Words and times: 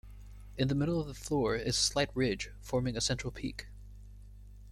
In 0.57 0.67
the 0.67 0.73
middle 0.73 0.99
of 0.99 1.05
the 1.05 1.13
floor 1.13 1.55
is 1.55 1.77
a 1.77 1.79
slight 1.79 2.09
ridge, 2.15 2.49
forming 2.59 2.97
a 2.97 3.01
central 3.01 3.29
peak. 3.31 3.67